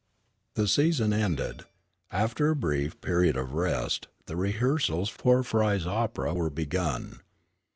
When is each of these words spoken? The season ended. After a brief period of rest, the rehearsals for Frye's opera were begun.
The 0.55 0.67
season 0.67 1.13
ended. 1.13 1.63
After 2.09 2.49
a 2.49 2.55
brief 2.55 2.99
period 3.01 3.37
of 3.37 3.53
rest, 3.53 4.07
the 4.25 4.35
rehearsals 4.35 5.09
for 5.09 5.43
Frye's 5.43 5.85
opera 5.85 6.33
were 6.33 6.49
begun. 6.49 7.21